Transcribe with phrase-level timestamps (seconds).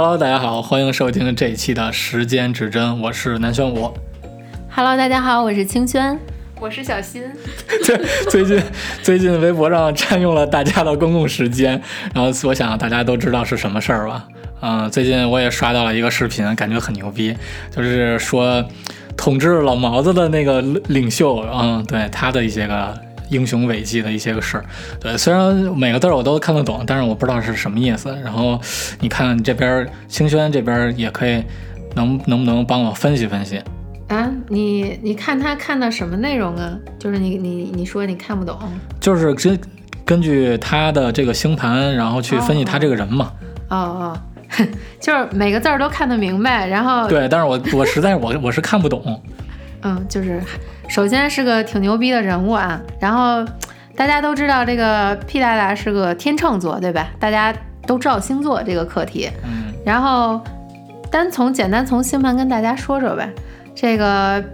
[0.00, 3.92] Hello，大家好，欢迎收听这一期的时间指针，我是南玄武。
[4.70, 6.16] Hello，大家好，我是清轩。
[6.60, 7.24] 我是小新，
[7.84, 8.00] 对，
[8.30, 8.62] 最近
[9.02, 11.82] 最近微博上占用了大家的公共时间，
[12.14, 14.24] 然后我想大家都知道是什么事儿吧？
[14.60, 17.36] 嗯，最近我也刷到了一个视频，感觉很牛逼，
[17.74, 18.64] 就是说
[19.16, 22.96] 统治老毛子的那个领袖，嗯，对他的一些个
[23.28, 24.64] 英雄伟绩的一些个事儿。
[25.00, 28.16] 对，虽然每个字儿我都看得懂，但是我不知道是什么意思。
[28.22, 28.60] 然后
[29.00, 31.42] 你看这边清轩这边也可以，
[31.94, 33.62] 能能不能帮我分析分析？
[34.08, 36.76] 啊，你你看他看的什么内容啊？
[36.98, 38.58] 就是你你你说你看不懂，
[39.00, 39.60] 就是根
[40.04, 43.30] 根据他的这个星盘，然后去分析他这个人嘛。
[43.68, 44.18] 哦哦，
[44.98, 49.22] 就是每个字儿都看得明白，然后对，但是我 我实在我我是看不懂。
[49.82, 50.42] 嗯，就是
[50.88, 53.44] 首先是个挺牛逼的人物啊，然后
[53.96, 57.08] 大家都知道这个 P 大大是个天秤座，对吧？
[57.18, 57.54] 大家
[57.86, 60.40] 都知道星座这个课题，嗯，然后
[61.10, 63.28] 单从简单从星盘跟大家说说呗。
[63.74, 64.44] 这个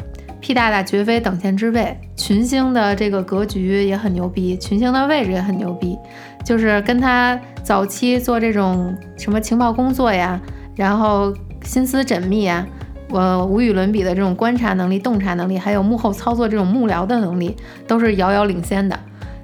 [0.41, 5.97] P 大大绝非等闲之辈，群星的这个格局也很牛逼，群星的位置也很牛逼，
[6.45, 10.39] 就是跟他早期做这种什么情报工作呀，
[10.77, 12.67] 然后心思缜密呀，
[13.08, 18.98] 我无与伦比的这种观察能力、洞察能力，还有幕后操作这种幕僚的能力，都是遥遥领先的。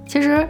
[0.07, 0.47] 其实，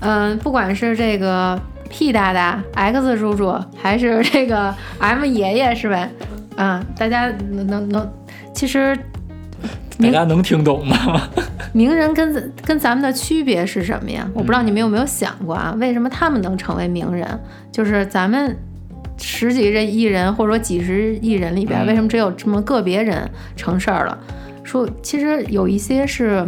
[0.00, 6.08] 嗯、不管是这个 P 大大、X 叔叔，还是这个 M 爷爷，是吧？
[6.56, 8.12] 啊、大家能能能，
[8.52, 8.98] 其实
[10.00, 11.28] 大家能听懂吗？
[11.72, 14.28] 名人跟跟咱们的区别是什么呀？
[14.34, 15.72] 我不知道你们有没有想过啊？
[15.78, 17.26] 为什么他们能成为名人？
[17.70, 18.56] 就是咱们
[19.18, 24.18] 十几个亿人或者说几十亿人里边，嗯为什么只有这么个别人成事儿了？
[24.64, 26.46] 说其实有一些是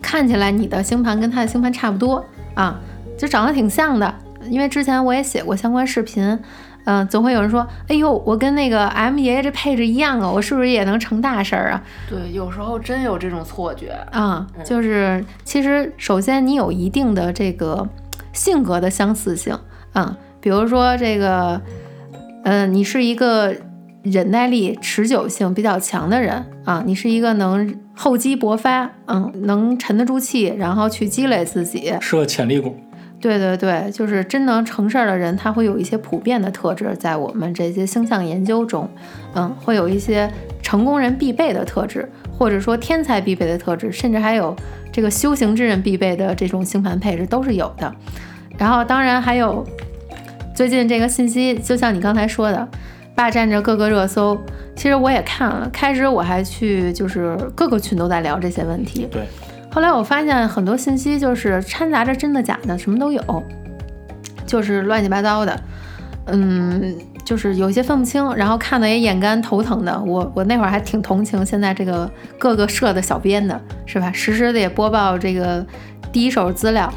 [0.00, 2.80] 看起来你的星盘跟他的星盘差不多啊，
[3.16, 4.12] 就长得挺像的。
[4.48, 6.36] 因为之前我也写过相关视频，
[6.84, 13.90] 嗯、总会有人说：“哎呦，我跟那个 M 爷爷这配置一样啊，我是不是也能成大事儿啊？”对，有时候真有这种错觉。
[14.10, 17.86] 啊，就是其实首先你有一定的这个
[18.32, 19.56] 性格的相似性，
[19.92, 21.60] 嗯，比如说这个，
[22.44, 23.54] 嗯、你是一个
[24.02, 32.74] 忍耐力、持久性比较强的人啊，你是一个能厚积薄发，嗯，能沉得住气，然后去积累自己，是个潜力股。
[33.20, 38.88] 对对对，就是真能成事儿的人，他会有一些普遍的特质，在我们这些星象研究中，
[39.34, 40.26] 嗯，会有一些
[40.62, 42.08] 成功人必备的特质，
[42.38, 44.56] 或者说天才必备的特质，甚至还有
[44.90, 47.94] 这个修行之人必备的这种星盘配置都是有的。
[48.56, 49.62] 然后当然还有
[50.60, 52.68] 最近这个信息，就像你刚才说的，
[53.14, 54.38] 霸占着各个热搜。
[54.76, 59.22] 其实我也看了，开始我还去就是各个群都在聊这些问题，对，
[59.72, 63.42] 后来我发现很多信息就是掺杂着真的假的，什么都有，
[64.44, 65.62] 就是乱七八糟的，
[66.26, 66.94] 嗯，
[67.24, 69.98] 就是有些分不清，然后看的也眼干头疼的。
[70.02, 74.12] 我我那会儿还挺同情现在这个各个社的小编的，是吧？
[74.12, 75.64] 实时的也播报这个
[76.12, 76.92] 第一手资料，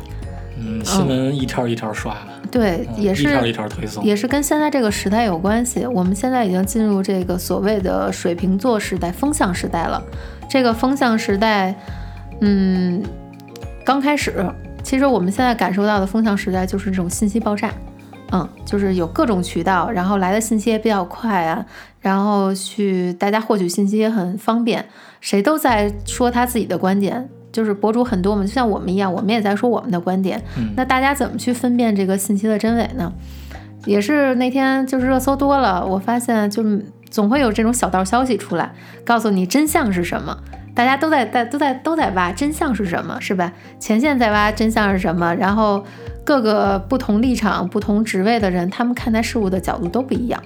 [0.60, 2.14] 嗯，新闻一条一条刷，
[2.54, 4.04] 对，嗯也是一条一条推送。
[4.04, 5.88] 也是跟现在这个时代有关系。
[5.88, 10.00] 我们现在已经进入这个所谓的水瓶座时代、风向时代了。
[10.48, 11.74] 这个风向时代，
[12.42, 13.02] 嗯，
[13.84, 14.46] 刚开始，
[14.84, 17.72] 其实我们现在感受到的风向时代就是这种信息爆炸。
[18.32, 21.66] 嗯，就是有各种渠道，然后来的信息也比较快啊，
[22.02, 24.86] 然后去大家获取信息也很方便，
[25.22, 30.44] 谁都在说他自己的观点，就是博主很多嘛，就像我们一样，我们也在说我们的观点。
[30.58, 33.14] 嗯那大家怎么去分辨这个信息的真伪呢？
[33.86, 36.64] 也是那天就是热搜多了，我发现就
[37.10, 38.74] 总会有这种小道消息出来，
[39.06, 40.38] 告诉你真相是什么。
[40.76, 43.54] 大家都在在都在都在挖真相是什么，是吧？
[43.80, 45.86] 前线在挖真相是什么，然后
[46.24, 50.42] 各个不同立场、不同职位的人，他们看待事物的角度都不一样。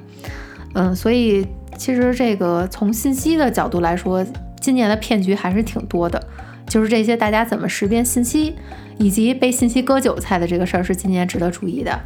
[0.73, 4.25] 嗯，所以其实这个从信息的角度来说，
[4.59, 6.21] 今年的骗局还是挺多的。
[6.67, 8.55] 就是这些大家怎么识别信息，
[8.97, 11.99] 以及被信息割韭菜的这个事儿，是今年值得注意的。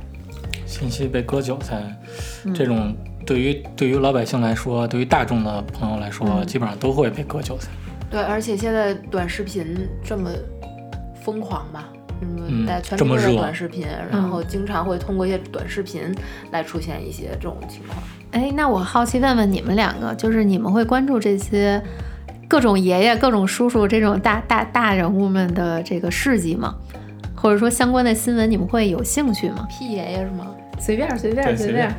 [0.65, 1.81] 信息被割韭菜，
[2.45, 7.69] 嗯这种对于对于老百姓来说，对于大众的朋友来说，嗯基本上都会被割韭菜。
[8.09, 10.29] 对，而且现在短视频这么
[11.21, 11.89] 疯狂吧，
[12.21, 16.03] 嗯嗯，大家全都在这么热短视频，然后经常会通过一些短视频
[16.51, 18.01] 来出现一些这种情况。
[18.31, 21.81] 哎，那我好奇问问你们两个，就是你们会关注这些
[22.51, 26.75] 各种爷爷、各种叔叔这种大大大人物们的这个事迹吗？
[27.33, 29.65] 或者说相关的新闻，你们会有兴趣吗？
[29.69, 30.47] 屁爷爷是吗？
[30.77, 31.95] 随便随便随便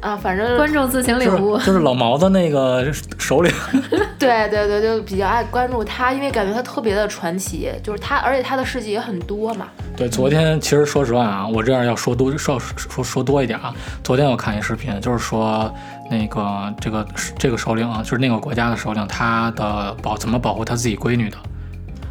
[0.00, 1.66] 啊，反正观众自行领悟就是。
[1.66, 3.52] 就是老毛的那个首领，
[4.18, 9.68] 对对对，就比较爱关注他，因为感觉他特别的传奇，就是他，而且他的事迹也很多嘛。
[9.94, 13.74] 对，昨天其实说实话啊，我这样要说多说说说多一点啊。
[14.02, 15.72] 昨天我看一视频，就是说
[16.12, 17.06] 那个这个
[17.38, 21.38] 这个首领啊，就是那个国家的首领，他的保怎么保护他自己闺女的，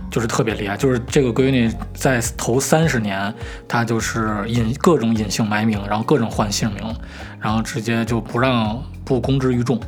[0.10, 0.76] 就是特别厉害。
[0.76, 3.34] 就是这个闺女在头三十年，
[3.68, 6.84] 她就是隐各种隐姓埋名，然后各种换姓名，
[7.40, 9.80] 然后直接就不让不公之于众。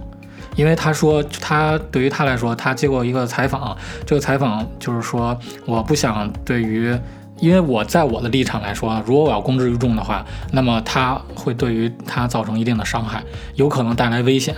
[0.55, 3.75] 因为他说，他对于他来说，他接过一个采访，
[4.05, 6.95] 这个采访就是说，我不想对于，
[7.39, 13.21] 因为我在我的立场来说，如果我要公之于众的话，那么他会对于他造成一定的伤害，
[13.55, 14.55] 有可能带来危险，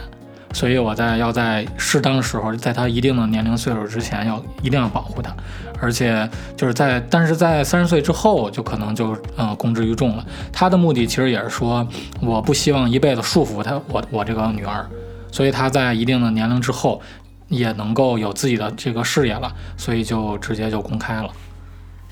[0.53, 5.35] 所以我在要在适当时候，在他一定的年龄岁数之前，要一定要保护他，
[5.79, 10.25] 而且就是在，但是在三十岁之后，就可能就呃公之于众了。
[10.51, 11.87] 他的目的其实也是说，
[12.21, 14.85] 我不希望一辈子束缚他，我我这个女儿。
[15.31, 17.01] 所以他在一定的年龄之后，
[17.49, 21.29] 也能够有自己的这个事业了，所以就直接就公开了。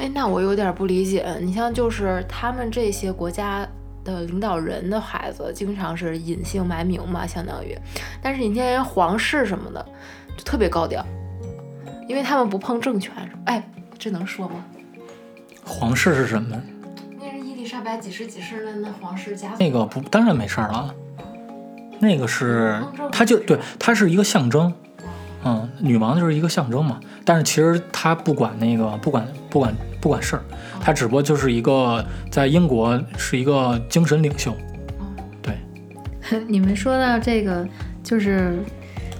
[0.04, 3.66] 哎，那我有点不理解，你像就是他们这些国家
[4.04, 7.74] 的领导人的孩子，经常是隐姓埋名嘛，相当于，
[8.22, 9.86] 但是你像人皇室什么的，
[10.36, 11.06] 就特别高调，
[12.10, 13.14] 因为他们不碰政权。
[13.46, 13.64] 哎，
[13.98, 14.56] 这能说吗？
[15.64, 16.62] 皇室是什么？
[17.18, 19.56] 那是伊丽莎白几世几世的那皇室家族。
[19.58, 20.94] 那个不，当然没事儿了。
[22.00, 22.78] 那个是，
[23.10, 24.74] 它就对，它是一个象征。
[25.46, 27.00] 嗯，女王就是一个象征嘛。
[27.24, 29.74] 但是其实她不管那个，不管不管
[30.04, 30.44] 不管事儿，
[30.82, 34.54] 他只不过就是一个在英国是一个精神领袖。
[35.42, 35.58] 对，
[36.46, 37.66] 你们说到这个，
[38.04, 38.60] 就是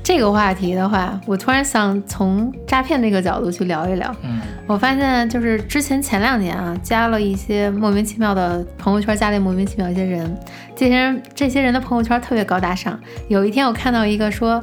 [0.04, 4.14] 这个话题的话，我突然想从诈骗这个角度去聊一聊。
[4.24, 10.38] 嗯，我发现就是之前前两年啊，加了一些莫名其妙的朋友圈，加了莫名其妙一些人，
[10.76, 13.00] 这些人这些人的朋友圈特别高大上。
[13.30, 14.62] 有一天我看到一个说，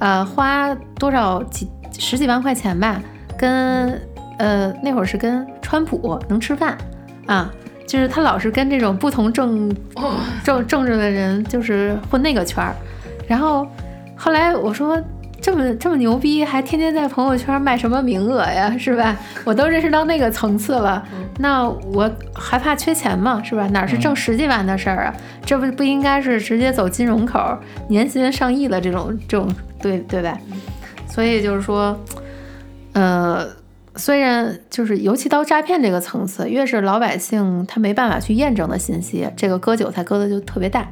[0.00, 1.66] 呃，花多少几
[1.98, 3.00] 十几万块钱吧，
[3.38, 3.98] 跟
[4.38, 6.76] 呃那会儿是跟川普能吃饭
[7.26, 7.52] 啊，
[7.86, 9.74] 就是他老是跟这种不同政
[10.42, 12.74] 政政治的人就是混那个圈儿，
[13.26, 13.66] 然后
[14.16, 15.02] 后来我说。
[15.44, 19.16] 这么这么牛逼，还天天在朋友圈卖什么名额呀，是吧？
[19.42, 21.04] 我都认识到那个层次了，
[21.38, 23.42] 那我还怕缺钱吗？
[23.42, 23.66] 是吧？
[23.72, 25.14] 哪是挣十几万的事儿啊？
[25.44, 27.58] 这不不应该是直接走金融口，
[27.88, 30.38] 年薪上亿的这种这种，对对吧？
[31.08, 31.98] 所以就是说，
[32.92, 33.44] 呃，
[33.96, 40.88] 虽然就是尤其到诈骗这个层次，越是老百姓他没办法去验证的信息，这个割韭菜割的就特别大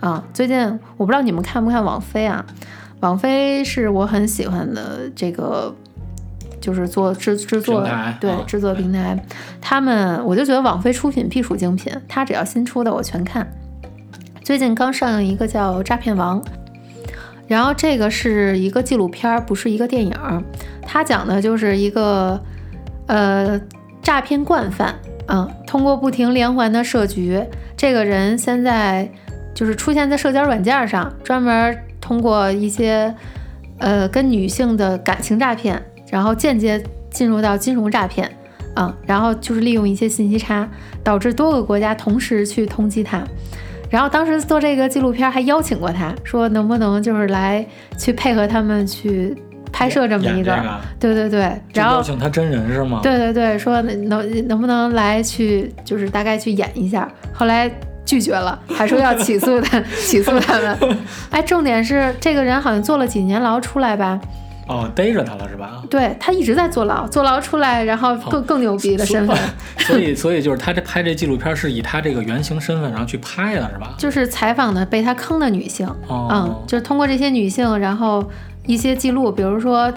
[0.00, 0.24] 啊。
[0.34, 0.58] 最近
[0.96, 2.44] 我不知道你们看不看网飞啊？
[3.00, 5.74] 网飞是我很喜欢的这个，
[6.60, 7.88] 就是做制制作
[8.20, 9.18] 对制作平台，
[9.60, 13.50] 他们我就觉得网飞出品必属精品，他只要新出的我全看。
[14.42, 16.42] 最近刚上映一个叫《诈骗王》，
[17.50, 20.14] 然后这个是一个纪录片，不是一个电影。
[20.82, 22.40] 它讲的就是一个
[23.08, 23.60] 呃
[24.00, 24.94] 诈骗惯犯，
[25.26, 27.42] 嗯，通过不停连环的设局，
[27.76, 29.10] 这个人现在
[29.52, 31.76] 就是出现在社交软件上，专门。
[32.00, 33.14] 通过一些，
[33.78, 38.28] 呃，跟女性的感情诈骗，然后间接进入到金融诈骗，
[38.74, 40.68] 啊，然后就是利用一些信息差，
[41.04, 43.22] 导致多个国家同时去通缉他。
[43.90, 47.62] 然后当时做这个纪录片还邀请过他，说能不能就是来
[47.98, 49.36] 去配合他们去
[49.70, 50.56] 拍摄这么一个，
[50.98, 51.40] 对对对，
[51.74, 53.00] 然后邀请他真人是吗？
[53.02, 57.70] 对对对，说能能不能来去就是大概去演一下，后来。
[58.06, 60.76] 拒绝了，还说要起诉他， 起诉他们。
[61.30, 64.18] 哎，重点是这个人好像坐了几年牢出来吧？
[64.70, 65.82] 哦，逮着他了是吧？
[65.90, 69.36] 对他一直在坐牢，坐牢出来，然后更更牛逼的身份。
[69.80, 73.94] 所以，所以就是他这拍这纪录片是以他这个原型身份然后去拍的是吧？
[73.98, 78.24] 就是采访的被他坑的女性，嗯，就是通过这些女性，然后
[78.66, 79.92] 一些记录，比如说。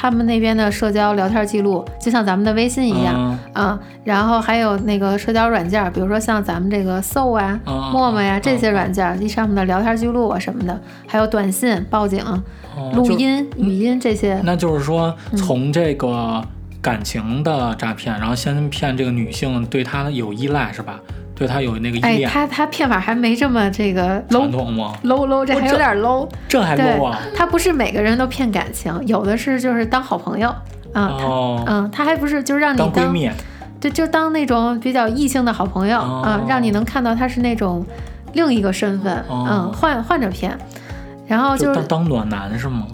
[0.00, 12.24] 他们那边的社交聊天记录就像咱们的微信一样啊，然后还有那个社交软件，比如说像咱们这个 So 啊、陌陌呀这些软件，这上面的聊天记录啊什么的，还有短信、报警、
[12.94, 14.40] 录音、语音这些。
[14.44, 16.40] 那就是说，从这个
[16.80, 21.00] 感情的诈骗，然后先骗这个女性对他有依赖，是吧？
[21.38, 27.20] 对他有那个依恋，哎，他他骗法还没这么这个 low 吗？low low，这还有点 low，这还 low 啊？
[27.34, 30.52] 他不是每个人都骗感情，有的是就是当好朋友。
[30.94, 33.30] 啊，嗯，他还不是就是让你当闺蜜，
[33.78, 37.84] 对，就当那种比较异性的好朋友啊，让你能看到他是那种
[38.32, 40.58] 另一个身份，嗯，换换着骗，
[41.26, 42.86] 然后就是当暖男是吗？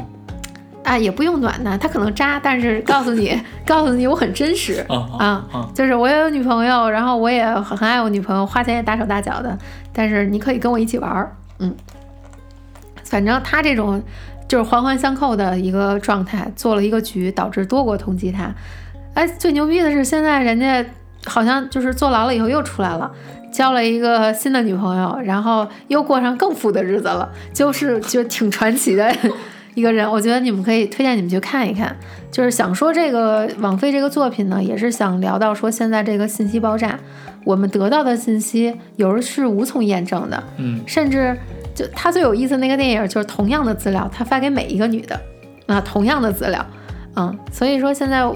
[0.85, 4.85] 啊，也不用暖男，他可能渣，但是 告诉你，告诉你我很真实
[5.19, 9.59] 啊，就是我也有女朋友，然后我也很爱我女朋友，花钱也大手大脚的，
[9.93, 11.75] 但是你可以跟我一起玩儿，嗯，
[13.03, 14.03] 反正他这种
[14.47, 18.55] 就是环环相扣的一个状态，做了一个局，导致多国通缉他。
[19.15, 20.85] 哎，最牛逼的是现在人家
[21.25, 23.11] 好像就是坐牢了以后又出来了，
[23.51, 29.11] 交了一个新的女朋友，然后又过上更富的日子了，就是就挺传奇的
[29.75, 30.11] 一个人。
[30.11, 31.95] 我觉得你们可以推荐你们去看一看。
[32.31, 36.99] 就是想说这个网飞这个作品呢，也是想聊到说现在这个信息爆炸，
[37.45, 41.37] 我们得到的信息有时是无从验证的，嗯，甚至
[41.75, 45.21] 就他最有意思那个电影就是同样的资料，他发给每一个女的
[45.67, 46.67] 啊，同样的资料，
[47.15, 48.29] 嗯，所以说现在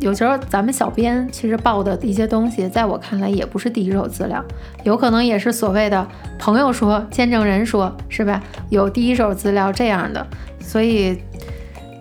[0.00, 4.44] 有时候咱们小编其实报的一些东西，在我看来也不是第一手资料，
[4.82, 6.04] 有可能也是所谓的
[6.40, 8.42] 朋友说、见证人说，是吧？
[8.70, 10.26] 有第一手资料这样的，
[10.64, 11.16] 所以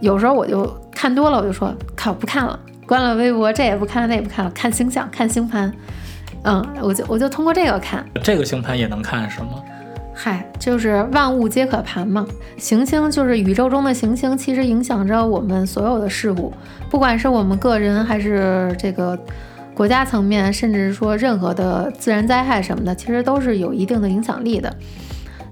[0.01, 5.71] 有时候我就看多了，我就说靠不看了，关了微博，这也不看，那也不看了，看星象，看星盘，
[6.43, 8.03] 嗯，我就我就通过这个看。
[8.23, 9.61] 这个星盘也能看是吗？
[10.15, 12.25] 嗨，就是万物皆可盘嘛。
[12.57, 16.53] 行星就是宇宙中的行星，其实影响着我们所有的事物，
[16.89, 19.17] 不管是我们个人还是这个
[19.73, 24.71] 国家层面，甚至说任何的自然灾害什么的，其实都是有一定的影响力的。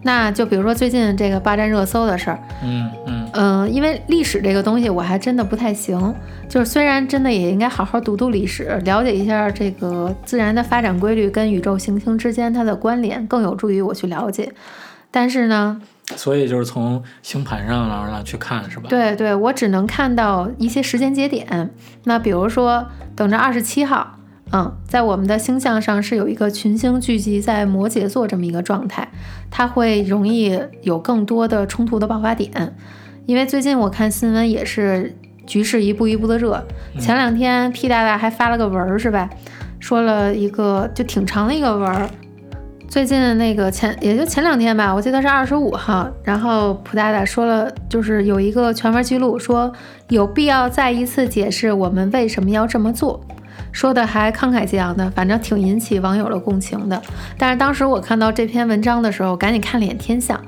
[0.03, 6.13] 那就比如说最近这个霸占热搜的事儿，嗯嗯，嗯，因为历史这个东西我还真的不太行，
[6.50, 14.51] 就是虽然真的也应该好好读读历史，了解一下这个自然的发展规律跟宇宙行星之间它的关联，更有助于我去了解。
[15.12, 15.81] 但是呢，
[16.15, 18.86] 所以就是从星盘上然后去看是吧？
[18.89, 21.70] 对对，我只能看到一些时间节点。
[22.05, 24.15] 那比如说，等着二十七号，
[24.53, 29.08] 嗯，在我们的星象上是有一个群星聚集在摩羯座这么一个状态，
[29.50, 32.75] 它会容易有更多的冲突的爆发点。
[33.25, 35.15] 因为最近我看新闻也是
[35.48, 36.62] 局势一步一步的热，
[37.00, 39.29] 前两天 P 大大还发了个文儿是吧？
[39.79, 42.10] 说了一个就挺长的一个文儿。
[42.89, 49.72] 最近那个前也就前两天吧，我记得是二十五号，然后普大大说了，就是有一个全文记录，说
[50.10, 53.22] 有必要再一次解释我们为什么要这么做，
[53.72, 57.01] 说的还慷慨激昂的，反正挺引起网友的共情的。
[57.38, 60.40] 但是当时我看到这篇文章的时候，赶紧看了眼天象，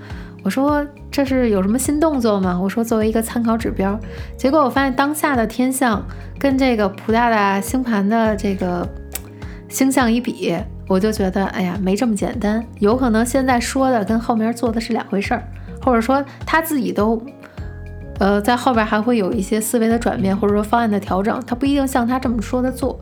[0.43, 2.59] 我说这是有什么新动作吗？
[2.61, 3.99] 我说作为一个参考指标，
[4.37, 6.05] 结果我发现当下的天象
[6.37, 8.87] 跟这个普大大星盘的这个
[9.69, 10.55] 星象一比。
[10.89, 15.41] 我就觉得，哎呀，没这么简单，有可能现在说的跟后面做的是两回事儿，
[15.81, 17.19] 或者说他自己都，
[18.23, 22.97] 呃，在后边还会有一些思维的转变，或者说方案的调整，他不一定像他这么说的做，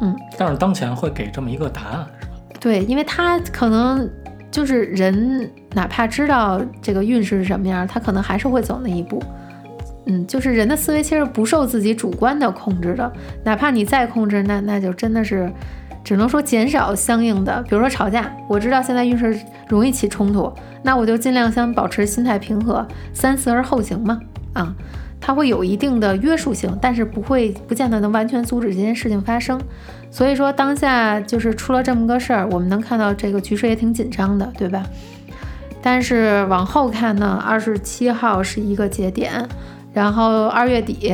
[0.00, 0.16] 嗯。
[0.38, 2.32] 但是当前会给这么一个答案，是吧？
[2.58, 4.08] 对，因为他可能
[4.50, 9.22] 就是人，哪怕知道这个运势是什么样，他可能还是会走那一步，
[10.06, 13.12] 嗯，就是人的思维其实不受自己主观的控制的，
[13.44, 15.52] 哪怕你再控制，那那就真的是。
[16.04, 19.38] 只能说减少相应的，比如说吵架，我知道现在运势
[19.68, 20.52] 容易起冲突，
[20.82, 24.18] 那我就尽量先保持心态平和，三思而后行嘛。
[24.52, 24.74] 啊，
[25.20, 29.60] 它会有一定的约束性，但是不会不见得能完全阻止这件事情发生。
[30.10, 34.84] 所以说当下就是出了这么个事儿，我们能看到这个局势也挺紧张的，对吧？
[35.80, 39.48] 但是往后看呢，二十七号是一个节点，
[39.92, 41.12] 然后二月底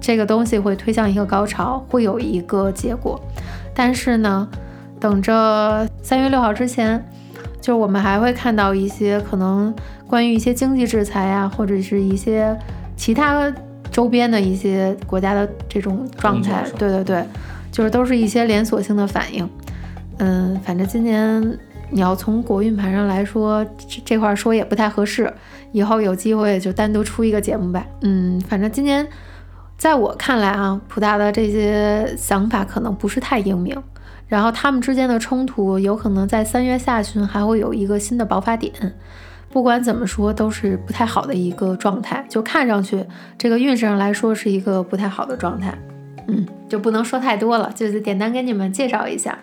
[0.00, 3.20] 这个东西会推向一个高潮，会有一个结果。
[3.74, 4.48] 但是呢，
[4.98, 7.04] 等着三月六号之前，
[7.60, 9.74] 就是我们还会看到一些可能
[10.06, 12.56] 关于一些经济制裁啊，或者是一些
[12.96, 13.52] 其他
[13.90, 16.64] 周边的一些国家的这种状态。
[16.78, 17.24] 对对对，
[17.70, 19.48] 就是都是一些连锁性的反应。
[20.18, 21.58] 嗯，反正今年
[21.90, 25.32] 你要从国运盘上来说，这这块说也不太合适，
[25.72, 27.86] 以后有机会就单独出一个节目吧。
[28.02, 29.06] 嗯，反正今年。
[29.78, 33.76] 在我看来啊，普大的这些想法可能不是太英明，
[34.26, 38.72] 然后他们之间的冲突有可能在三月下旬还会有一个新的爆发点。
[39.50, 43.04] 不管怎么说，都是不太好的一个状态，就看上去
[43.38, 45.76] 这个运势上来说是一个不太好的状态。
[46.28, 49.38] 嗯，就不能说太多了，就是简单跟你们介绍一下。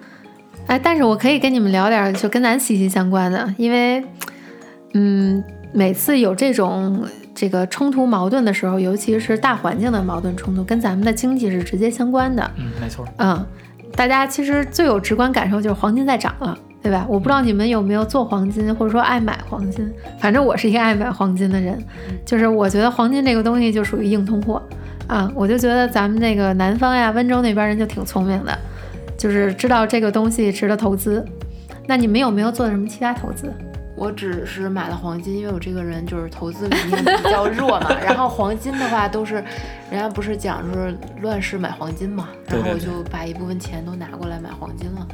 [0.67, 4.03] 哎，但是我可以跟你们聊点就跟咱息息相关的，因为，
[4.93, 7.05] 嗯，每次有这种。
[7.35, 12.51] 这个冲突矛盾的时候，尤其是大环境的矛盾冲突，跟咱们的经济是直接相关的。
[12.57, 13.03] 嗯，没错。
[13.17, 13.43] 嗯，
[13.95, 17.05] 大家其实最有直观感受就是黄金在涨了，对吧？
[17.07, 19.89] 我不知道你们有没有做黄金，或者说爱买黄金。
[20.19, 21.81] 反正我是一个爱买黄金的人，
[22.25, 24.61] 就是我觉得黄金这个东西就属于硬通货
[25.07, 25.31] 啊。
[25.33, 28.59] 我就觉得咱们那个南方呀，温州那边人就挺聪明的，
[29.17, 31.25] 就是知道这个东西值得投资。
[31.87, 33.49] 那你们有没有做什么其他投资？
[33.95, 37.95] 我只是买了黄金，因为我这个人就是投资理念比较弱嘛。
[38.03, 39.35] 然后黄金的话都是，
[39.89, 45.07] 人家不是讲就是乱世买黄金嘛，然后我就把一部分钱都拿过来买黄金了。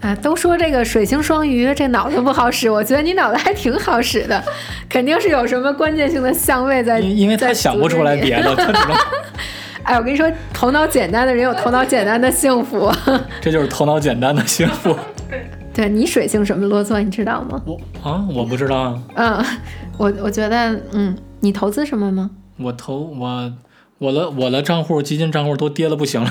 [0.00, 4.42] 啊，都说这个水星双鱼这脑子不好使，我觉得你脑子还挺好使的。
[4.88, 8.96] 肯定是有什么关键性的相位在，因因为他在想不出来别的，他只能
[9.82, 12.92] 哎，我跟你说，头脑简单的人有头脑简单的幸福。
[13.40, 14.94] 这就是头脑简单的幸福。
[15.74, 17.62] 对你水星什么落座，你知道吗？
[17.66, 19.44] 我啊，我不知道啊，嗯，
[19.96, 22.30] 我我觉得，嗯，你投资什么吗？
[22.58, 23.52] 我投我
[23.98, 26.30] 我的我的账户基金账户都跌的不行了。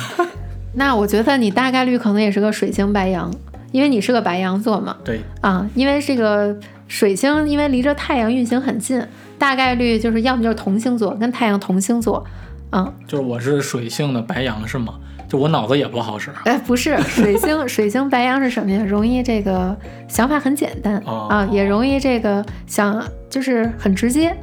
[0.73, 3.33] 那我觉得你大概率可能也是个水星白羊，
[3.71, 4.95] 因为你是个白羊座嘛。
[5.03, 6.55] 对，啊，因为这个
[6.87, 9.01] 水星因为离着太阳运行很近，
[9.37, 12.25] 大概率就是要么就是同星座，跟太阳同星座。
[12.71, 14.95] 嗯，就是我是水性的白羊是吗？
[15.29, 16.31] 就我脑子也不好使。
[16.45, 18.81] 哎，不是，水星 水星白羊是什么呀？
[18.85, 19.75] 容易这个
[20.07, 24.33] 想法很简单、哦啊，也容易这个想就是很直接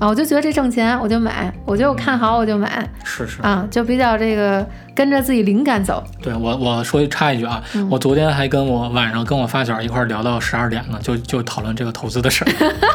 [0.00, 0.08] 啊。
[0.08, 6.02] 我就觉得这挣钱我就买，我觉得我看好我就买是是，啊，就比较这个跟着自己灵感走。
[6.20, 12.50] 对我我说插一句啊，嗯我昨天还跟我晚上跟我发小一块儿聊到十二点呢，就就讨论这个投资的事儿，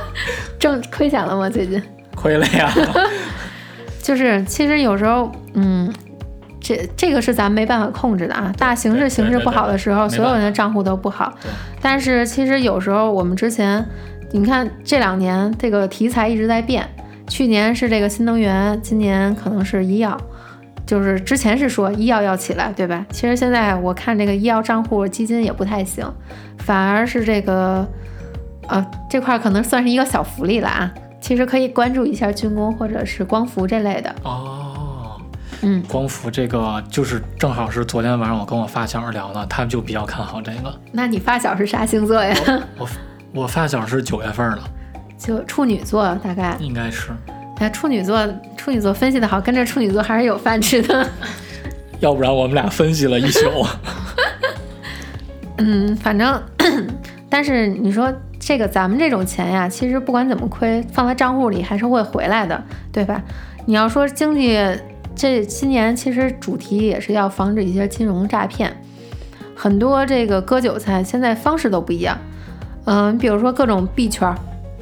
[0.59, 1.50] 挣亏钱了吗？
[1.50, 1.81] 最近？
[2.13, 2.69] 亏了呀。
[4.01, 5.91] 就是其实有时候，嗯，
[6.62, 8.53] 这这个是咱没办法控制的啊。
[8.55, 11.33] 大形势形势不好的时候，所有人的账户都不好。
[11.81, 13.83] 但是其实有时候我们之前，
[14.31, 16.88] 你看这两年这个题材一直在变，
[17.27, 20.20] 去年是这个新能源，今年可能是医药。
[20.86, 23.03] 就是之前是说医药要起来，对吧？
[23.10, 26.05] 其实现在我看这个医药账户基金也不太行，
[26.60, 27.88] 反而是这个，
[28.67, 30.94] 呃，这块儿可能算是一个小福利了啊。
[31.20, 34.13] 其实可以关注一下军工或者是光伏这类的。
[34.22, 35.20] 哦，
[35.63, 40.72] 嗯，光伏这个就是正好是昨天晚上我跟我发小聊的，他们就比较看好这个。
[40.91, 42.36] 那你发小是啥星座呀？
[42.77, 42.88] 我
[43.34, 44.60] 我发小是九月份的，
[45.25, 46.55] 就处女座，大概。
[46.60, 47.10] 应该是，
[47.58, 51.10] 哎，处女座，处女座分析的好，跟着处女座还是有饭吃的。
[52.00, 53.65] 要不然我们俩分析了一宿。
[55.58, 56.41] 嗯，反正，
[57.29, 63.24] 但是你说这个咱们这种钱呀，其实不管怎么亏，放在账户里还是会回来的，对吧？
[63.65, 64.60] 你要说经济，
[65.15, 68.71] 这今年其实主题也是要防止一些金融诈骗，
[69.56, 72.15] 很多这个割韭菜现在方式都不一样。
[72.84, 74.36] 嗯，比如说各种币圈儿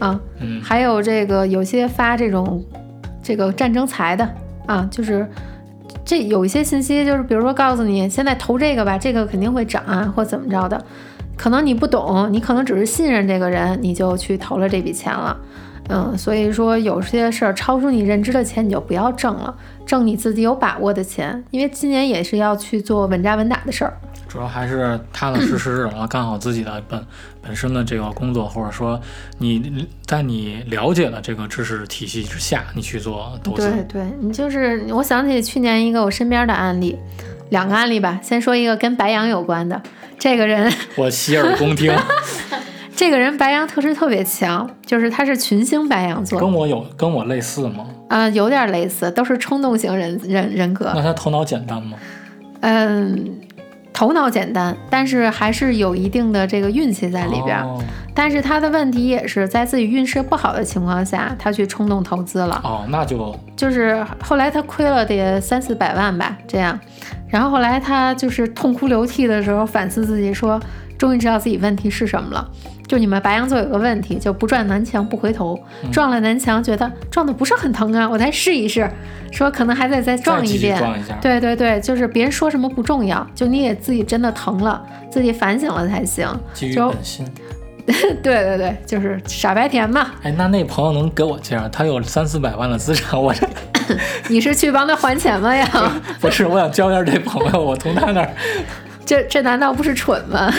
[0.03, 2.61] 啊，嗯，还有这个有些发这种
[3.21, 4.29] 这个战争财的
[4.65, 5.25] 啊，就是
[6.03, 10.83] 这有一些信息，就是比如说告诉你现在投这个吧，这个肯定会涨啊，或怎么着的，
[11.37, 15.37] 可能你不懂，你可能只是信任这个人，你就去投了这笔钱了。
[15.89, 19.53] 嗯，所以说有些事儿超出你认知的钱，你就不要挣了，
[19.85, 23.93] 挣你自己有把握的钱，因为今年也是要去做稳扎稳打的事儿。
[24.27, 27.05] 主要还是踏踏实实的 干好自己的本
[27.39, 28.99] 本身的这个工作，或者说
[29.37, 33.69] 你在你了解的这个知识体系之下，你去做投资。
[33.69, 36.97] 对对，你就是我想起去年一个我身边的案例，
[37.49, 38.19] 两个案例吧。
[38.23, 39.79] 先说一个跟白羊有关的，
[40.17, 41.95] 这个人， 我洗耳恭听，
[42.95, 47.85] 这个人白羊特质特别强，就是他是群星白羊座，跟我有跟我类似吗？
[48.07, 51.01] 啊、有点类似，都是冲动型人人人格那。
[51.01, 51.97] 他头脑简单吗？
[52.61, 53.39] 嗯，
[53.91, 57.65] 头脑简单，但是还是有一定的这个运气在里边
[58.15, 62.61] 但是他的问题也是在自己运势不好的情况下，他去冲动投资了。
[62.63, 66.79] 哦，那就就是后来他亏了得三四百万吧，这样，
[67.27, 70.61] 然后后来他就是痛哭流涕的时候反思自己说，
[70.95, 72.47] 终于知道自己问题是什么了。
[72.93, 75.59] 就你们白羊座有个问题，就不撞南墙不回头，
[75.91, 78.87] 撞了南墙觉得撞的不是很疼啊，我再试一试，
[79.31, 80.77] 说可能还得再撞一遍。
[80.77, 81.15] 撞一下。
[81.19, 84.79] 对对对，就是别人说什么不重要，就你也自己真的疼了，
[85.09, 86.29] 自己反省了才行。
[86.53, 87.25] 基于就本心。
[88.21, 90.11] 对对对，就是傻白甜嘛。
[90.21, 91.67] 哎，那那朋友能给我介绍？
[91.69, 93.49] 他有三四百万的资产，我这
[94.29, 95.67] 你是去帮他还钱吗呀？
[96.21, 98.29] 不是，我想交一下这朋友，我从他那儿。
[99.05, 100.49] 这这难道不是蠢吗？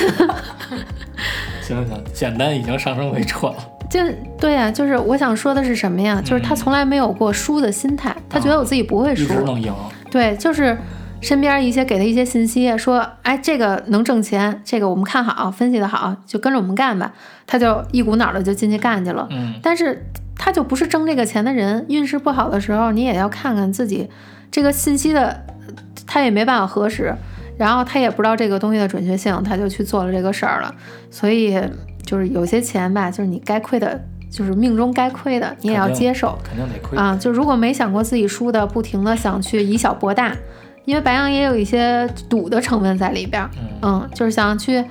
[1.64, 3.58] 行行，简单已经上升为蠢了。
[3.90, 4.00] 就
[4.38, 6.20] 对呀、就是我想说的是什么呀？
[6.24, 9.34] 就是他从来没有过输的心态，他觉得我自己不会一输。
[9.34, 9.72] 直能赢。
[10.10, 10.76] 对，就是
[11.20, 17.12] 身边一些给他一些信息，说，哎，这个能挣钱，这个我们看好，分析的好，就跟着我们干吧。
[17.46, 19.28] 他就一股脑的就进去干去了。
[19.30, 24.08] 嗯，但是他就不是挣这个钱的人，运势不好的时候，你也要看看自己
[24.50, 25.44] 这个信息的，
[26.06, 27.14] 他也没办法核实，
[27.56, 30.74] 然后他也不知道这个东西的准确性，他就去做了这个事儿了。
[31.10, 31.58] 所以
[32.04, 36.98] 就是有些钱吧，就是你该亏的，就是命中该亏的，你也要接受肯定得亏。
[36.98, 37.16] 啊。
[37.16, 40.34] 就如果没想过自己输的，不停的想去以小博大，
[40.84, 44.84] 因为白羊也有一些赌的成分在里边儿，嗯，嗯，就是想去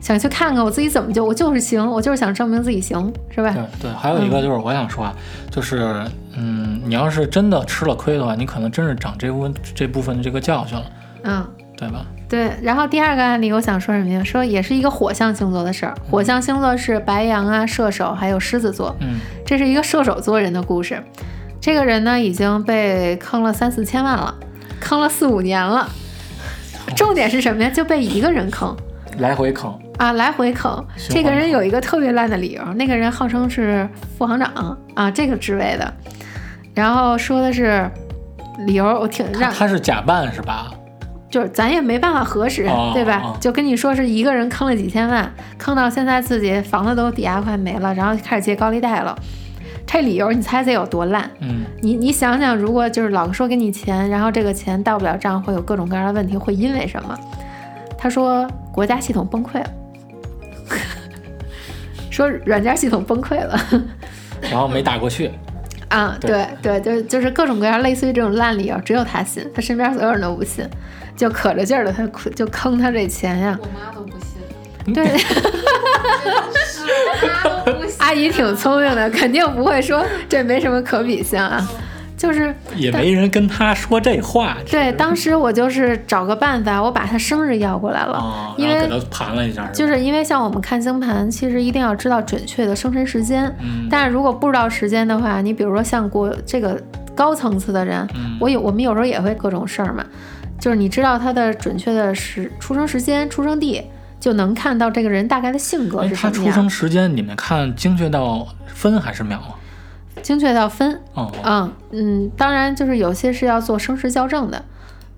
[0.00, 3.52] 想去看看我自己怎么就我就是行，我就是想证明自己行，是吧？
[3.52, 5.14] 对对，还有一个就是我想说啊，
[5.50, 6.04] 就是
[6.36, 10.84] 嗯，你要是真的吃了亏的话，你可能真是长这部分这部分的这个教训了。
[11.24, 11.46] 嗯，
[11.80, 12.04] 对吧？
[12.28, 14.22] 对，然后第二个案例我想说什么呀？
[14.22, 15.94] 说也是一个火象星座的事儿。
[16.10, 21.02] 火象星座是白羊啊、射手还有狮子座，嗯这是一个射手座人的故事。
[21.60, 24.34] 这个人呢已经被坑了三四千万了，
[24.78, 25.88] 坑了四五年了。
[26.94, 27.70] 重点是什么呀？
[27.70, 28.76] 就被一个人坑
[29.18, 30.84] 来回坑，啊，来回坑。
[31.08, 33.88] 这个人有一个特别烂的理由，那个人号称是
[34.18, 35.92] 副行长啊，这个职位的，
[36.74, 37.90] 然后说的是
[38.66, 40.70] 理由，我挺他让他是假扮是吧？
[41.30, 43.22] 就是咱也没办法核实，哦对吧？
[43.24, 49.16] 哦就跟你说是一个人坑了几千万，坑到现在自己房子都抵押快没了，然后开始借高利贷了。
[49.86, 51.28] 这理由你猜猜有多烂？
[51.40, 57.18] 嗯，你你想想，如果就是老说给你钱，然后这个钱到不了账，会有各种各样的问题，会因为什么？
[57.98, 59.70] 他说国家系统崩溃了，
[62.10, 63.58] 说软件系统崩溃了。
[64.50, 65.30] 然后没打过去，
[65.88, 70.64] 啊，对对对，就就是各种各样类似于这种烂理由，只有他信，他身边所有人都不信，
[71.20, 73.58] 就可着劲儿的他就坑他这钱呀。
[73.60, 74.40] 我妈都不信，
[74.94, 76.82] 对， 是
[77.22, 77.94] 我妈都不信。
[77.98, 81.68] 阿姨挺聪明的，肯定不会说这没什么可比性啊。
[82.16, 84.54] 就是也没人跟他说这话。
[84.70, 93.46] 对，当时我就是找个办法，我把他生日要过来了，啊，因为给他盘了一下，就是是因为像我们看星盘，其实一定要知道准确的生辰时间。
[93.62, 96.78] 嗯但是如果不知道时间的话，你比如说像国这个
[97.14, 100.04] 高层次的人，嗯我有我们有时候也会各种事儿嘛，
[100.60, 103.82] 就是你知道他的准确的时出生时间、出生地，
[104.20, 109.56] 就能看到这个人大概的性格哎，是什么样，他出生时间你们看精确到分还是秒啊？
[110.22, 111.00] 精确到分。
[111.14, 114.62] 哦，嗯嗯，当然就是有些是要做生时校正的，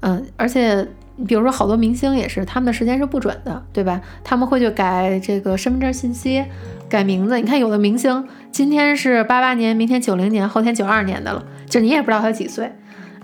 [0.00, 0.86] 嗯，而且
[1.26, 4.00] 比如说好多明星也是，他们的时间是不准的，对吧？
[4.22, 6.44] 他们会去改这个身份证信息，
[6.88, 7.36] 改名字。
[7.36, 12.70] 你看有的明星今天是八八年，明天九零年，后天九二年的了，就你也不知道他几岁。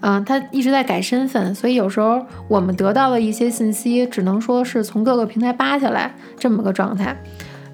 [0.00, 7.16] 嗯，他一直在改身份，所以有时候我们得到的一些信息，只能说是从各个平台扒下来这么个状态。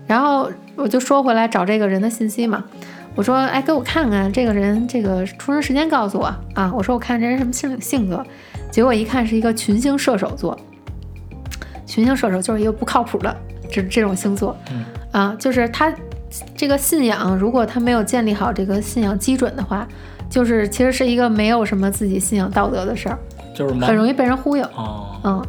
[0.07, 2.63] 然后我就说回来找这个人的信息嘛，
[3.15, 6.71] 我说，哎，给我看看这个人这个出生时间，告诉我啊。
[6.75, 8.25] 我说我看这人什么性性格，
[8.71, 10.59] 结果一看是一个群星射手座。
[11.87, 13.35] 群星射手就是一个不靠谱的
[13.71, 15.93] 这这种星座，嗯啊，就是他
[16.57, 19.87] 这个信仰，如果他没有建立好这个信仰基准的话，
[20.35, 23.17] 就是其实是一个没有什么自己信仰道德的事儿，
[23.55, 24.65] 就是很容易被人忽悠。
[24.75, 25.47] 哦，嗯，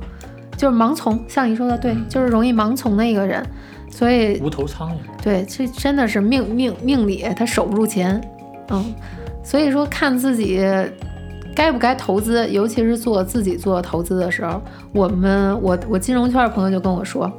[0.55, 3.43] 就是盲从，像你说的对，嗯就是容易盲从的一个人，
[3.89, 4.97] 所以无头苍蝇。
[5.23, 8.21] 对，这真的是命命命里他守不住钱，
[8.69, 8.93] 嗯，
[9.43, 10.63] 所以说看自己
[11.55, 14.61] 该不该投资，尤其是做自己做投资的时候，
[14.93, 17.31] 我们我我金融圈的朋友就跟我说，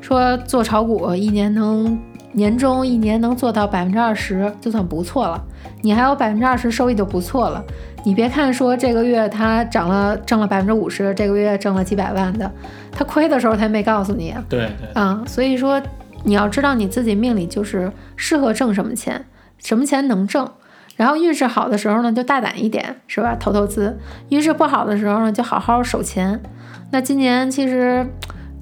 [0.00, 2.00] 说做炒股一年能
[2.36, 5.42] 年终一年能做到百分之二十就算不错了，
[5.80, 7.64] 你还有百分之二十收益就不错了。
[8.04, 12.50] 你别看说这个月他涨了挣了百分之五十，这个月挣了几百万的，
[12.92, 14.44] 他亏的时候他没告诉你啊。
[14.50, 15.80] 对对，啊、所以说
[16.24, 19.24] 你要知道你自己命里就是适合挣什么钱，
[19.58, 20.46] 什么钱能挣。
[20.94, 23.34] 然后运势好的时候呢，就大胆一点，是吧？
[23.34, 23.98] 投投资。
[24.28, 26.40] 运势不好的时候呢，就好好守钱。
[26.90, 28.06] 那今年其实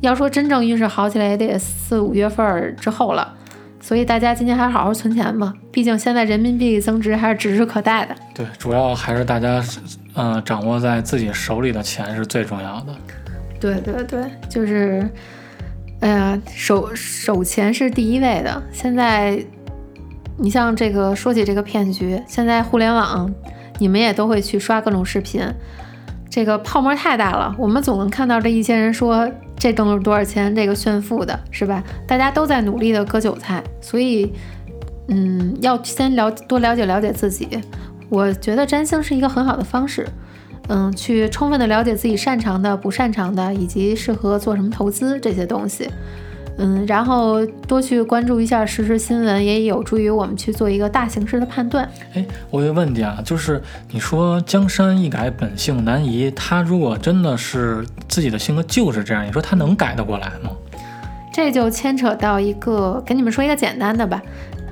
[0.00, 3.34] 要说真正运势好起来，也得四五月份儿之后了。
[3.86, 8.16] 所以大家今年还是好好存钱吧，毕竟现在人民币增值还是指日可待的。
[8.34, 9.62] 对，主要还是大家，
[10.14, 12.94] 嗯、掌握在自己手里的钱是最重要的。
[13.60, 15.06] 对对对，就是，
[16.00, 18.62] 哎呀，手手钱是第一位的。
[18.72, 19.38] 现在，
[20.38, 23.30] 你像这个说起这个骗局，现在互联网，
[23.78, 25.46] 你们也都会去刷各种视频，
[26.30, 29.30] 这个泡沫太大了，我们总能看到这一些人说
[29.64, 31.82] 这挣了多少钱，这个炫富的是吧？
[32.06, 34.30] 大家都在努力的割韭菜，所以，
[35.08, 37.48] 嗯，要先了多了解了解自己。
[38.10, 40.06] 我觉得占星是一个很好的方式。
[40.68, 45.88] 嗯，去充分的了解自己擅长的、不擅长的，以及适合做什么投资这些东西。
[46.56, 51.88] 嗯，然后多去关注一下时事新闻，也有助于我们去做一个大形势的判断。
[52.14, 60.50] 哎，我有个问题啊，就是你说江山易改，本性难移，他如果真的是自己的性格就是这样，你说他能改得过来吗？
[61.32, 64.22] 这就牵扯到一个，给你们说一个简单的吧。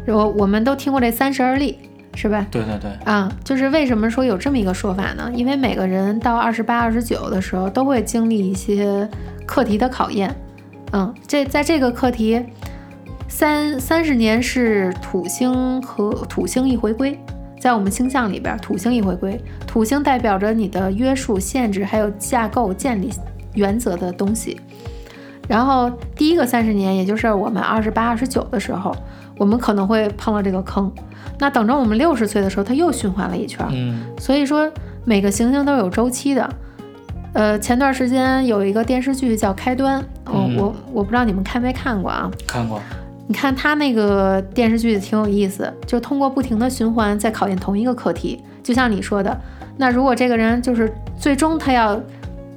[0.07, 1.77] 我我们都听过这三十而立，
[2.15, 2.47] 是吧？
[2.51, 5.29] 对对对，啊，就是为什么说有这么一个说法呢？
[5.35, 9.09] 因为每个人到二十八、二十九的时候，都会经历一些
[9.45, 10.33] 课题的考验。
[10.93, 12.41] 嗯，这在这个课题，
[13.27, 17.19] 三三十年是土星和土星一回归，
[17.59, 23.11] 在我们星象里边，土星一回归，土星代表着你的约束、限制还有架构、建立
[23.55, 24.61] 原则的东西。
[25.49, 28.95] 然后第一个三十年，也就是我们二十八、二十九的时候，
[29.39, 30.93] 我们可能会碰到这个坑。
[31.39, 33.71] 那等着我们六十岁的时候，它又循环了一圈儿。
[33.73, 34.71] 嗯，所以说，
[35.05, 36.49] 每个行星都有周期的。
[37.35, 42.31] 呃，前段时间有一个电视剧叫《开端》，哦，嗯我我不知道你们看没看过啊？
[42.47, 42.81] 看过，
[43.27, 48.43] 你看他那个电视剧挺有意思，就通过不停的循环在考验同一个课题。
[48.63, 49.37] 就像你说的，
[49.77, 52.01] 那如果这个人就是最终他要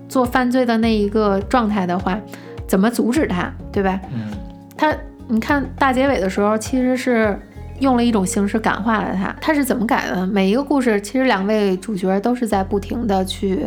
[0.09, 2.19] 做犯罪的那一个状态的话，
[2.67, 3.99] 怎么阻止他，对吧？
[4.13, 4.31] 嗯
[4.77, 4.93] 他
[5.27, 7.39] 你看大结尾的时候，其实是
[7.79, 9.33] 用了一种形式感化了他。
[9.39, 10.27] 他是怎么改的？
[10.27, 13.65] 每一个故事，其实两位主角都是在不停的去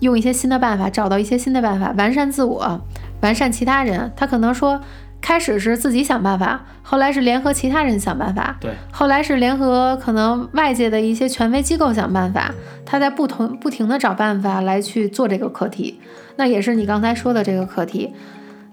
[0.00, 2.80] 用一些新的办法，找到一些新的办法，完善自我，
[3.20, 4.12] 完善其他人。
[4.16, 4.80] 他可能说，
[5.20, 12.54] 开始是自己想办法，后来是联合其他人想办法，对，后来是联合可能外界的一些权威机构想办法。
[12.86, 16.00] 他在不同不停的找办法来去做这个课题。
[16.36, 18.14] 那也是你刚才说的这个课题。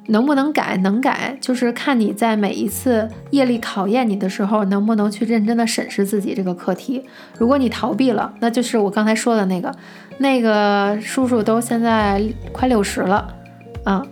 [0.07, 0.77] 能不能改？
[0.77, 7.03] 能改，就是看你在每一次业力考验你的时候，能不能去认真的审视自己这个课题。
[7.37, 9.73] 如果你逃避了，那就是我刚才说的那个，
[10.19, 13.27] 那个叔叔都现在快六十了，
[13.83, 14.05] 啊，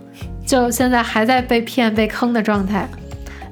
[0.45, 2.88] 就现在还在被骗、被坑的状态。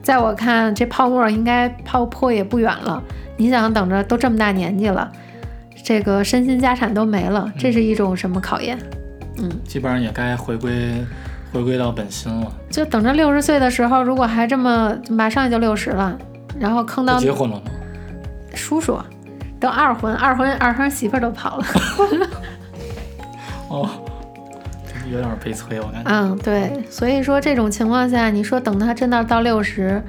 [0.01, 3.01] 在我看，这泡沫应该泡破也不远了。
[3.37, 5.11] 你想等着，都这么大年纪了，
[5.83, 8.77] 这个身心家产都没了，这是一种什么考验？
[9.37, 10.71] 嗯基本上也该回归
[11.51, 12.51] 回归到本心了。
[12.69, 16.17] 就等着六十岁的时候，如果还这么，马上也就六十了，
[16.57, 17.63] 然后坑到结婚了吗？
[18.53, 18.99] 叔叔，
[19.59, 21.65] 都二婚，二婚二婚媳妇儿都跑了。
[23.69, 23.89] 哦，
[25.09, 26.11] 有点悲催，我感觉。
[26.11, 30.01] 嗯，对，所以说这种情况下，你说等他真的到六十，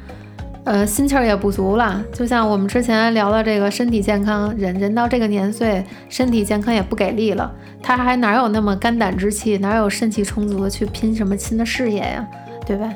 [0.64, 2.03] 呃，心气儿也不足了。
[2.12, 12.27] 就像我们之前聊的这个身体健康，人人到这个年岁，身体健康也不给力了，他还哪有那么肝胆之气，哪有肾气充足的去拼什么新的事业呀，
[12.64, 12.88] 对吧？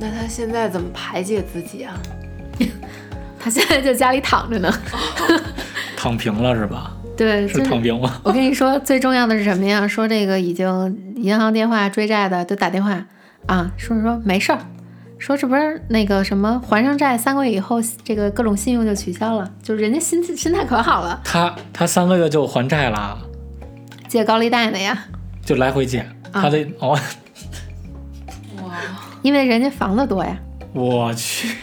[0.00, 1.94] 那他现在怎么排解自己啊？
[3.38, 4.72] 他现在在家里躺着呢。
[5.96, 6.90] 躺平了是吧？
[7.16, 8.20] 对，是躺平了？
[8.24, 9.86] 我跟你说，最重要的是什么呀？
[9.86, 13.04] 说这个已经银行电话追债的都打电话
[13.46, 14.58] 啊，说说没事儿，
[15.24, 23.16] 说这不是那个什么还上债三个月以后，这个各种信用就取消了，就是人家心心态可好了，他他三个月就还债了，
[24.06, 25.06] 借高利贷的呀，
[25.42, 26.90] 就来回借，啊他得哦，
[28.62, 28.74] 哇，
[29.22, 30.36] 因为人家房子多呀，
[30.74, 31.56] 我去，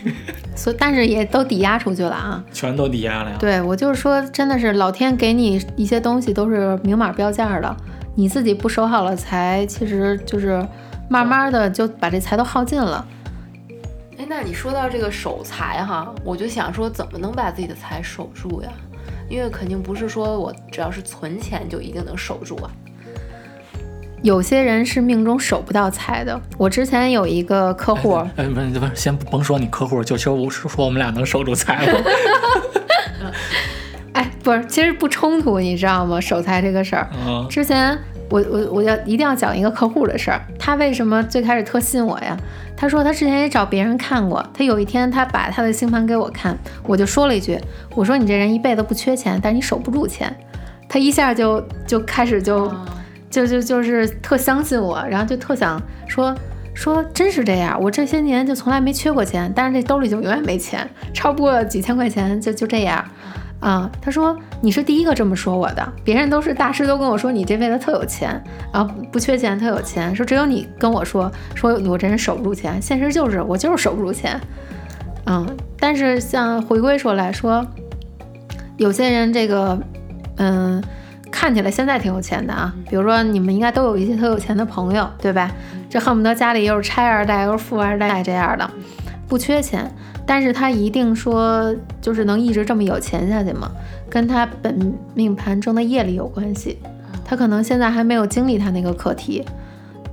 [0.55, 2.43] 所以但是也都抵押出去了啊。
[2.51, 3.37] 全都抵押了呀。
[3.39, 7.77] 对我就是说，真的是老天给你一些东西都是明码标价的，
[8.15, 10.67] 你自己不守好了财，其实就是
[11.07, 13.05] 慢慢的就把这财都耗尽了。
[14.21, 18.69] 哎，那你说到这个守财哈，我就想说，怎么能把自己的财守住呀？
[19.27, 22.69] 因为肯定不是说我只要是存钱就一定能守住啊。
[24.21, 26.39] 有些人是命中守不到财的。
[26.55, 32.03] 我之前有一个客户，哎，不是不是，先甭说你客户，就说我是说我们俩能守住财了。
[34.13, 36.21] 哎，不是，其实不冲突，你知道吗？
[36.21, 37.97] 守财这个事儿，嗯之前
[38.31, 40.41] 我我我要一定要讲一个客户的事儿。
[40.57, 42.35] 他为什么最开始特信我呀？
[42.75, 47.59] 他说他之前也找别人看过，他有一天他把他的星盘给我看，我就说了一句，
[47.93, 50.35] 我说你这人一辈子不缺钱，但是你守不住钱。
[50.89, 52.73] 他一下就就开始就
[53.29, 56.35] 就就就是特相信我，然后就特想说
[56.73, 63.05] 说真是这样，我这些年就从来没缺过钱，但是这兜里就永远没钱，超不过几千块钱就就这样。
[63.61, 74.41] 啊，他说你是第一个这么说我的，别人都是大师都跟我说你这辈子特有钱，啊不缺钱特有钱，说只有你跟我说说我这人守不住钱，现实就是我就是守不住钱，
[75.25, 75.47] 嗯，
[75.79, 77.63] 但是像回归说来说，
[78.77, 79.79] 有些人这个
[80.37, 80.83] 嗯
[81.31, 85.51] 看起来现在挺有钱的啊，比如说你们应该都有一些特有钱的朋友，对吧？
[85.87, 88.67] 这恨不得家里又是拆二代又是富二代这样的，
[89.27, 89.93] 不缺钱。
[90.25, 93.71] 但是他一定说就是能一直这么有钱下去吗？
[94.09, 96.77] 跟他本命盘中的业力有关系。
[97.23, 99.45] 他可能现在还没有经历他那个课题。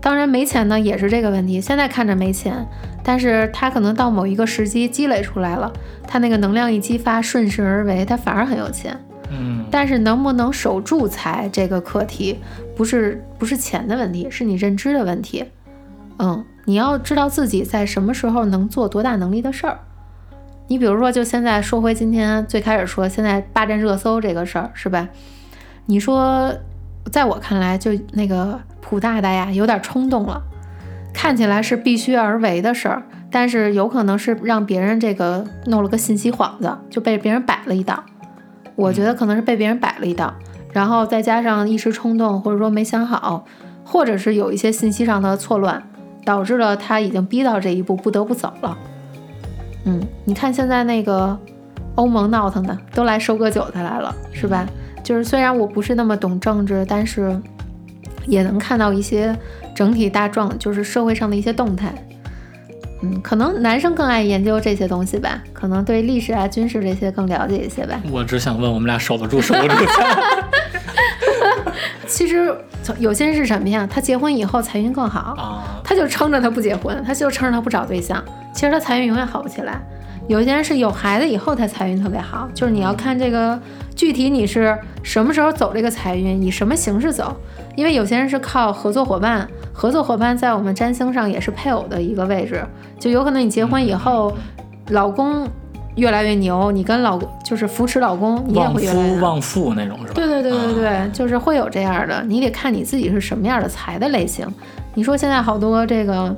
[0.00, 1.60] 当然没钱呢也是这个问题。
[1.60, 2.64] 现在看着没钱，
[3.02, 5.72] 但是他可能到某一个时机积累出来了，
[6.06, 8.96] 他那个能量一激发，顺势而为，他反而很有钱。
[9.30, 12.38] 嗯，但是能不能守住财这个课题，
[12.76, 15.44] 不是不是钱的问题，是你认知的问题。
[16.20, 19.80] 嗯，你要知道自己在什么时候能做多大能力的事儿。
[20.70, 25.08] 你比如说，就现在说回今天最开始说，现在霸占热搜这个事儿，是吧？
[25.86, 26.52] 你说，
[27.10, 30.42] 在我看来，就那个普大大呀，有点冲动了，
[31.14, 38.04] 看起来是必须而为的事儿，但是有可能是让别人这个弄了个信息幌子，就被别人摆了一道。
[38.76, 40.34] 我觉得可能是被别人摆了一道，
[40.74, 43.46] 然后再加上一时冲动，或者说没想好，
[43.84, 45.82] 或者是有一些信息上的错乱，
[46.26, 48.76] 导致了他已经逼到这一步，不得不走了。
[49.84, 51.38] 嗯，你看现在那个
[51.94, 54.66] 欧盟闹腾的，都来收割韭菜来了，是吧？
[55.02, 57.40] 就是虽然我不是那么懂政治，但是
[58.26, 59.34] 也能看到一些
[59.74, 61.92] 整体大状，就是社会上的一些动态。
[63.00, 67.98] 嗯，可能男生更爱研究这些东西吧，可能对历史啊、军事这些更了解一些吧。
[68.10, 69.74] 我只想问，我们俩守得住守不住？
[72.08, 72.52] 其实
[72.98, 73.88] 有些人是什么呀？
[73.88, 78.22] 他结婚以后财运更好啊，他就撑着他不结婚，他就撑着他不找对象。
[78.58, 79.80] 其实他财运永远好不起来。
[80.26, 83.56] 有些人是有孩子以后他财运特别好，就是你要看这个
[83.94, 87.36] 具体你是什么时候走这个财运，以什么形式走。
[87.76, 92.60] 因为有些人是靠合作伙伴，合作伙伴在我们占星上也是配偶的一个位置，
[92.98, 94.36] 就有可能你结婚以后，
[94.88, 95.46] 老公
[95.94, 100.14] 越来越牛，你跟老公就是扶持老公，你也会越来越旺夫那种是吧？
[100.16, 104.44] 对对对对对，就是会有这样的，你得看你自己是什么样的财的类型。
[104.94, 106.36] 你说现在好多这个。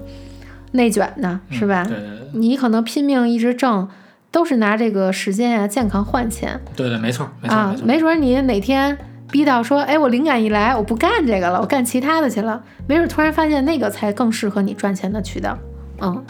[0.72, 1.84] 内卷呢，是吧？
[1.84, 3.88] 对对对，你可能拼命一直挣，
[4.30, 6.60] 都是拿这个时间呀、健康换钱。
[6.76, 8.96] 对对，没错，没错，啊，没准你哪天
[9.30, 15.58] 逼到说，哎，我灵感一来，我不干这个了，我干其他的去了，没准突然发现那个才更适合你赚钱的渠道。
[16.00, 16.24] 嗯，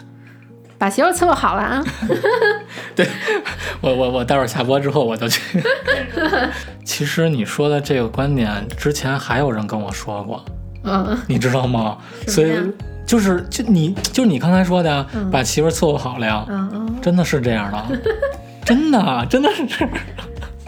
[0.78, 1.84] 把媳妇伺候好了啊。
[2.96, 3.06] 对
[3.82, 5.62] 我，我我待会儿下播之后我就去。
[6.84, 10.44] 其实你说的这个观点，之前还有人跟我说过，
[10.84, 11.98] 嗯，你知道吗？
[12.26, 12.52] 所以。
[13.10, 16.46] 就是就你就是你刚才说的，把媳妇伺候好了呀，
[17.02, 17.98] 真的是这样的，
[18.64, 19.84] 真的真的是这。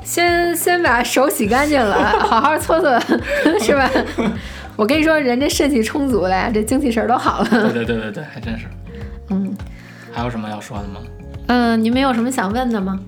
[0.02, 2.98] 先先把手洗干净了，好好搓搓，
[3.62, 3.88] 是吧？
[4.74, 7.48] 我跟你说，人家肾气充足了呀，这精气神都好了。
[7.48, 8.66] 对对对对对，还真是。
[9.28, 9.54] 嗯，
[10.12, 11.00] 还有什么要说的吗？
[11.46, 12.98] 嗯，你们有什么想问的吗？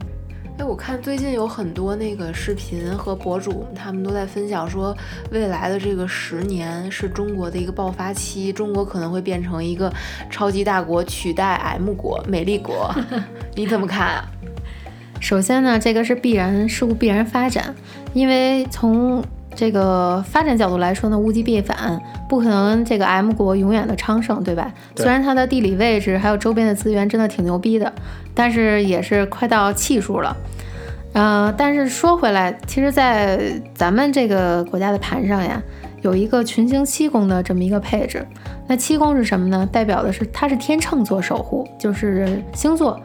[0.56, 4.96] 哎，我看最近有很多那个视频和博主，他们都在分享说，
[5.32, 9.92] 未来的这个十年是中国的一个爆发期，中国可能会变成一个
[10.30, 12.94] 超级大国，取代 M 国、美丽国。
[13.56, 14.24] 你怎么看啊？
[15.20, 17.74] 首先呢，这个是必然事物必然发展，
[18.12, 24.72] 因为从这个发展角度来说呢，物极必反，不可能这个 M 国永远的昌盛，对吧？
[24.96, 27.92] 虽然它的地理位置还有周边的资源真的挺牛逼的。
[28.36, 30.36] 但是也是快到气数了，
[31.12, 33.38] 呃，但是说回来，其实，在
[33.72, 35.62] 咱们这个国家的盘上呀，
[36.02, 38.26] 有一个群星七宫的这么一个配置。
[38.66, 39.64] 那七宫是什么呢？
[39.70, 43.00] 代表的是它是天秤座守护，就是星座。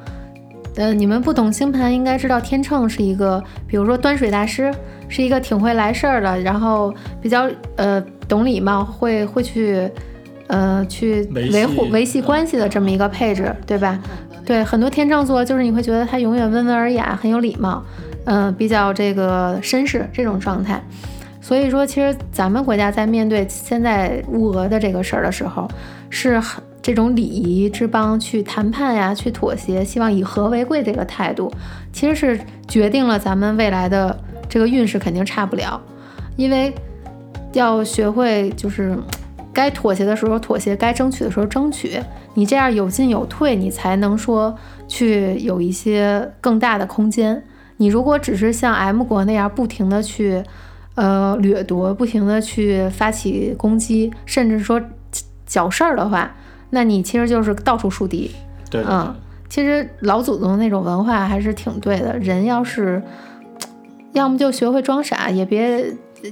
[0.77, 4.73] 呃，你们不懂星盘，应该知道天秤是一个，比如说端水大师，
[5.09, 9.89] 是一个挺会来事儿的，然后比较呃懂礼貌，会会去
[10.47, 13.99] 呃去维护维系关系的这么一个配置，对吧？
[14.45, 17.83] 对很多天秤座，就是你会觉得他永远温文尔雅，很有礼貌，
[18.25, 20.81] 嗯，比较这个绅士这种状态。
[21.41, 25.67] 所以说，其实咱们国家在面对现在乌俄的这个事儿的时候，
[26.09, 31.51] 是很这种礼仪之邦去谈判呀，去妥协，希望以和为贵这个态度，
[31.91, 34.17] 其实是决定了咱们未来的
[34.49, 35.79] 这个运势肯定差不了，
[36.35, 36.73] 因为
[37.53, 38.97] 要学会就是
[39.53, 42.01] 该妥协的时候妥协，该争取的时候争取。
[42.33, 44.55] 你这样有进有退，你才能说
[44.87, 47.43] 去有一些更大的空间。
[47.77, 50.43] 你如果只是像 M 国那样不停的去，
[50.95, 54.81] 呃掠夺，不停的去发起攻击，甚至说
[55.45, 56.35] 搅事儿的话，
[56.71, 58.31] 那你其实就是到处树敌。
[58.69, 59.15] 对，嗯，
[59.49, 62.17] 其实老祖宗那种文化还是挺对的。
[62.19, 63.01] 人要是
[64.13, 65.85] 要么就学会装傻，也别。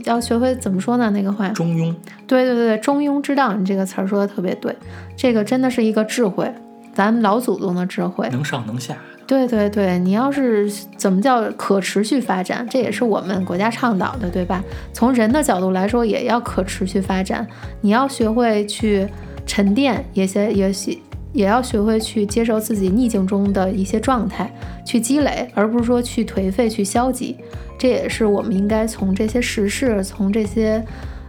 [0.04, 1.10] 要学会怎么说呢？
[1.12, 1.96] 那个话，中庸。
[2.28, 4.76] 对对对中庸之道，你这个词儿说的特别对，
[5.16, 6.54] 这个真的是一个智慧，
[6.94, 8.98] 咱们老祖宗的智慧，能上能下。
[9.26, 14.62] 对对对，你要是怎么叫可持续发展，这也是我们国家倡导的，对吧？
[14.92, 17.48] 从人的角度来说，也要可持续发展，
[17.80, 19.08] 你要学会去
[19.46, 20.98] 沉淀，也些也学，
[21.38, 24.52] 也要学会去接受自己逆境中的一些状态，
[24.84, 27.38] 去积累，而不是说去颓废、去消极。
[27.78, 30.84] 这也是我们应该从这些时事，从这些，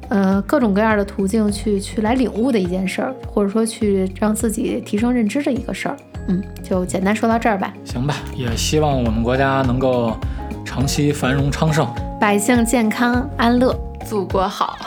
[0.08, 5.96] 呃，各种各样的途径去去来领悟的一件事儿，或者说去让自己提升认知的一个事儿。
[6.28, 7.74] 嗯，就简单说到这儿吧。
[7.84, 10.16] 行吧，也希望我们国家能够
[10.64, 11.86] 长期繁荣昌盛，
[12.18, 14.78] 百姓健康安乐，祖国好。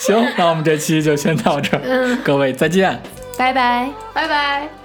[0.00, 1.80] 行，那我们这期就先到这儿。
[1.84, 2.98] 嗯，各位再见，
[3.40, 4.79] 拜拜，拜拜。